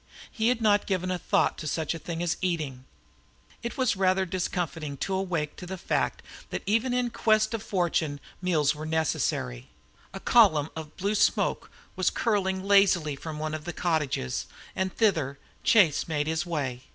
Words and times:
He 0.31 0.47
had 0.47 0.61
not 0.61 0.87
given 0.87 1.11
a 1.11 1.19
thought 1.19 1.59
to 1.59 1.67
such 1.67 1.93
a 1.93 1.99
thing 1.99 2.23
as 2.23 2.35
eating. 2.41 2.85
It 3.61 3.77
was 3.77 3.95
rather 3.95 4.25
discomfiting 4.25 4.97
to 4.97 5.13
awaken 5.13 5.57
to 5.57 5.65
the 5.67 5.77
fact 5.77 6.23
that 6.49 6.63
even 6.65 6.91
in 6.91 7.11
quest 7.11 7.53
of 7.53 7.61
fortune 7.61 8.19
meals 8.41 8.73
were 8.73 8.87
necessary. 8.87 9.67
A 10.11 10.19
column 10.19 10.69
of 10.75 10.97
blue 10.97 11.13
smoke 11.13 11.69
was 11.95 12.09
curling 12.09 12.63
lazily 12.63 13.15
from 13.15 13.37
one 13.37 13.53
of 13.53 13.63
the 13.65 13.73
cottages, 13.73 14.47
and 14.75 14.91
thither 14.91 15.37
Chase 15.63 16.07
made 16.07 16.25
his 16.25 16.47
way. 16.47 16.81